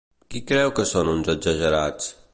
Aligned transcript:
Qui 0.35 0.39
creu 0.51 0.71
que 0.79 0.87
són 0.93 1.13
uns 1.13 1.31
exagerats? 1.37 2.13